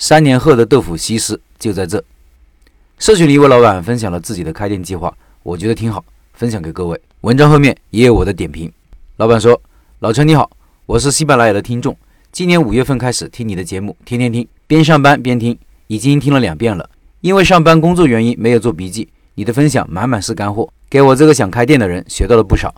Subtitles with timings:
[0.00, 2.02] 三年后的豆腐西施就在这。
[2.98, 6.98] 社群里一位老板分享了自己的开店计划，我觉得挺好，分享给各位。
[7.20, 8.72] 文章后面也有我的点评。
[9.18, 9.60] 老板说
[10.00, 10.50] ：“老陈你好，
[10.86, 11.94] 我是喜马拉雅的听众，
[12.32, 15.56] 今年五月份开始听你的节目，天天听，边上班边听，
[15.88, 16.88] 已经听了两遍了。
[17.20, 22.74] 因为上班工作原因没有做笔记，你的分享满满是干货，给我这个想开店的人学到了不少。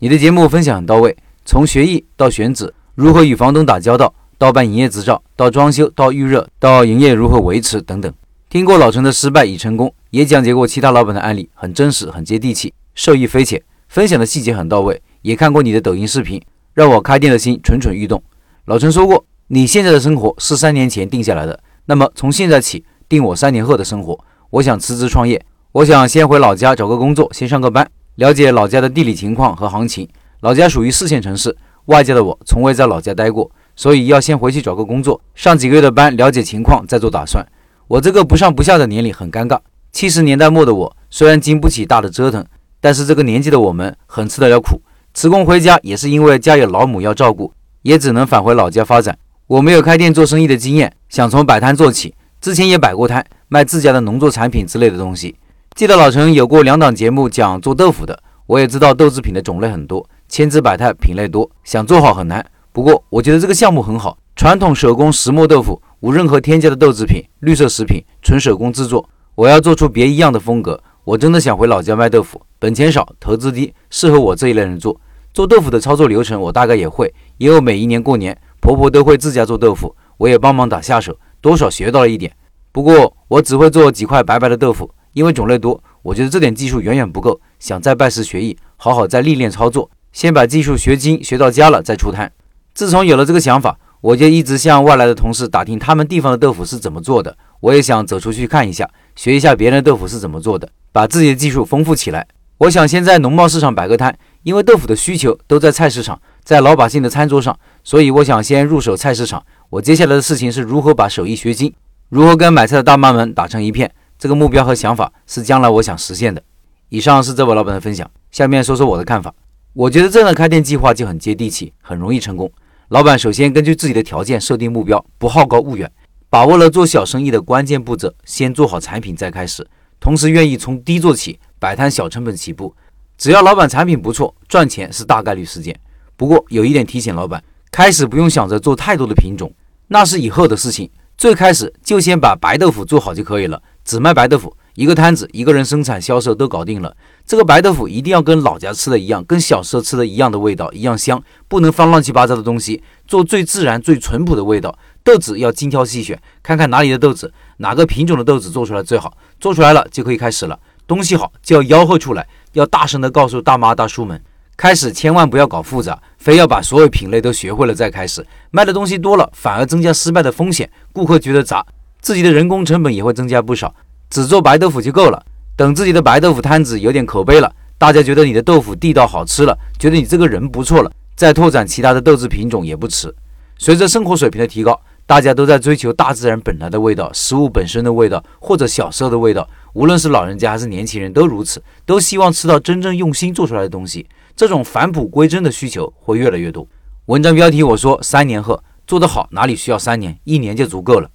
[0.00, 1.16] 你的节目分享很到位，
[1.46, 8.12] 从学艺到选址，如何与房东打交道。”到办营业执照，到装修，到预热，到营业如何维持等等。
[8.48, 15.02] 听过老陈的失败已成功，也讲解过其他老板的案例，很真实，很接地气，受益匪浅，分享的细节很到位。
[15.22, 16.40] 也看过你的抖音视频，
[16.74, 18.22] 让我开店的心蠢蠢欲动。
[18.66, 24.18] 老陈说过，你现在的生活是三年前定下来的，那么从现在起定我三年后的生活。
[24.50, 30.08] 我想辞职创业，我想先回老家找个工作，先上个班，了解老家的地理情况和行情。
[30.40, 33.50] 老家属于四线城市，外界的我从未在老家待过。
[33.76, 37.46] 所以要先回去找个工作，上几个月的班，了解情况，再做打算。
[37.86, 39.58] 我这个不上不下的年龄很尴尬。
[39.92, 42.44] 七十年代末的我，虽然经不起大的折腾，
[42.80, 44.80] 但是这个年纪的我们很吃得了苦。
[45.14, 47.52] 辞工回家也是因为家有老母要照顾，
[47.82, 49.16] 也只能返回老家发展。
[49.46, 52.14] 我没有开店做生意的经验，想从摆摊做起。
[52.40, 55.36] 之前也摆过摊，卖自家的农作产品之类的东西。
[55.74, 62.44] 记得老陈有过两档节目讲做豆腐的，我也知道豆制品的种类很多，千姿百态，品类多，想做好很难。
[62.76, 69.08] 不过，我觉得这个项目很好，传统手工石磨豆腐，无任何添加的豆制品，绿色食品，纯手工制作。
[69.34, 70.78] 我要做出别一样的风格。
[71.02, 75.00] 我真的想回老家卖豆腐，本钱少，投资低，适合我这一类人做。
[75.32, 82.30] 做豆腐的操作流程我大概也会，因为每一年过年，婆婆都会自家做豆腐，我也帮忙打下手，多少学到了一点。
[82.72, 92.30] 不过我只会做几块白白的豆腐，因为种类多，我觉得这点技术远远不够，想再拜师学艺，好好再历练操作，先把技术学精学到家了再出摊。
[92.76, 97.34] 自从有了这个想法，我就一直向外来的同事打听他们地方的豆腐是怎么做的。
[97.60, 102.28] 我也想走出去看一下，学一下别人的豆腐是怎么做的，把自己的技术丰富起来。
[102.58, 109.42] 我想先在农贸市场摆个摊，因为豆腐的需求都在菜市场，在老百姓的餐桌上，所以我想先入手菜市场。
[109.70, 111.72] 我接下来的事情是如何把手艺学精，
[112.10, 113.90] 如何跟买菜的大妈们打成一片。
[114.18, 116.42] 这个目标和想法是将来我想实现的。
[116.90, 119.32] 以上是这位老板的分享，下面说说我的看法。
[119.72, 122.50] 我觉得这样的开店计划就很接地气，很容易成功。
[122.90, 125.90] 老板首先根据自己的条件设定目标，不好高骛远，
[126.30, 129.66] 把握了做小生意的关键步骤，先做好产品再开始。
[129.98, 132.72] 同时愿意从低做起，摆摊小成本起步。
[133.18, 135.76] 只要老板产品不错，赚钱是大概率事件。
[136.16, 137.42] 不过有一点提醒老板，
[137.72, 139.52] 开始不用想着做太多的品种，
[139.88, 140.88] 那是以后的事情。
[141.18, 144.56] 最开始就先把白豆腐做好就可以了，只卖白豆腐。
[144.76, 146.94] 一个摊子，一个人生产销售都搞定了。
[147.24, 154.78] 这个白豆腐一定要跟老家吃的一样，跟小时候吃的一样的味道，一样香，不能放乱七八糟的东西，做最自然、最淳朴的味道。
[155.02, 159.16] 豆子要精挑细选，看看哪里的豆子，哪个品种的豆子做出来最好。
[159.40, 160.58] 做出来了就可以开始了。
[160.86, 164.22] 东西好就要吆喝出来，要大声的告诉大妈大叔们。
[164.58, 168.26] 开始千万不要搞复杂，非要把所有品类都学会了再开始。
[168.50, 170.70] 卖的东西多了，反而增加失败的风险。
[170.92, 171.64] 顾客觉得杂，
[172.00, 173.74] 自己的人工成本也会增加不少。
[174.10, 175.24] 只做白豆腐就够了。
[175.56, 183.14] 等自己的白豆腐摊子有点口碑了，大家觉得你的豆腐地道好吃了，觉得你这个人不错了，再拓展其他的豆制品种也不迟。
[183.58, 189.48] 随着生活水平的提高，大家都在追求大自然本来的味道，食物本身的味道，或者小时候的味道。
[189.72, 194.06] 无论是老人家还是年轻人，都如此，都希望吃到真正用心做出来的东西。
[194.34, 196.66] 这种返璞归真的需求会越来越多。
[197.06, 200.18] 文章标题我说三年后做得好，哪里需要三年？
[200.24, 201.08] 一年就足够了。